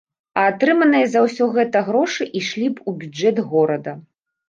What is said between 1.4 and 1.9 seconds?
гэта